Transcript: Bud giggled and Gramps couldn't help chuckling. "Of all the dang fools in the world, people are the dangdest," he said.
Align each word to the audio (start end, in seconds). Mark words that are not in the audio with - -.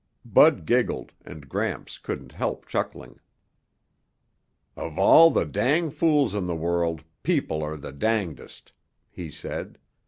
Bud 0.25 0.65
giggled 0.65 1.11
and 1.23 1.47
Gramps 1.47 1.99
couldn't 1.99 2.31
help 2.31 2.65
chuckling. 2.65 3.19
"Of 4.75 4.97
all 4.97 5.29
the 5.29 5.45
dang 5.45 5.91
fools 5.91 6.33
in 6.33 6.47
the 6.47 6.55
world, 6.55 7.03
people 7.21 7.61
are 7.61 7.77
the 7.77 7.91
dangdest," 7.93 8.71
he 9.11 9.29
said. 9.29 9.77